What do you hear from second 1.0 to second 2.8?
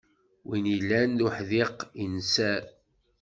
d uḥdiq, inser.